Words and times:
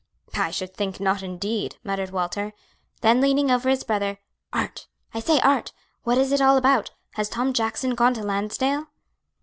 "I 0.35 0.49
should 0.49 0.73
think 0.73 0.99
not, 0.99 1.21
indeed!" 1.21 1.75
muttered 1.83 2.09
Walter. 2.09 2.53
Then 3.01 3.21
leaning 3.21 3.51
over 3.51 3.69
his 3.69 3.83
brother, 3.83 4.17
"Art, 4.51 4.87
I 5.13 5.19
say, 5.19 5.39
Art! 5.41 5.73
what 6.03 6.17
is 6.17 6.31
it 6.31 6.41
all 6.41 6.57
about? 6.57 6.89
Has 7.11 7.29
Tom 7.29 7.53
Jackson 7.53 7.93
gone 7.93 8.15
to 8.15 8.23
Lansdale?" 8.23 8.87